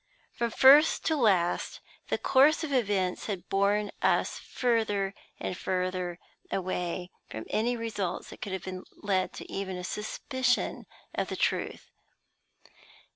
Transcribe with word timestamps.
From 0.33 0.49
first 0.49 1.05
to 1.05 1.15
last, 1.15 1.79
the 2.09 2.17
course 2.17 2.63
of 2.63 2.71
events 2.73 3.27
had 3.27 3.47
borne 3.49 3.91
us 4.01 4.39
further 4.39 5.13
and 5.39 5.55
further 5.55 6.17
away 6.51 7.11
from 7.29 7.45
any 7.51 7.77
results 7.77 8.31
that 8.31 8.41
could 8.41 8.53
have 8.65 8.81
led 9.03 9.39
even 9.41 9.75
to 9.75 9.81
a 9.81 9.83
suspicion 9.83 10.87
of 11.13 11.27
the 11.27 11.35
truth. 11.35 11.91